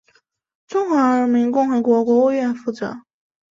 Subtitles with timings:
[0.65, 3.03] 中华人民共和国国务院负责。